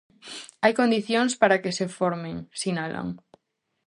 [0.63, 3.07] "Hai condicións para que se formen", sinalan.